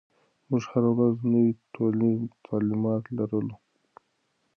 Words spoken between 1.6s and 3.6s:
ټولنیز تعاملات لرو.